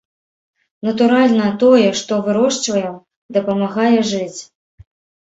[0.87, 2.95] Натуральна, тое, што вырошчваем,
[3.37, 4.39] дапамагае жыць.